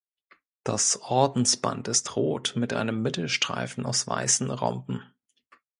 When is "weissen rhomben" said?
4.07-5.03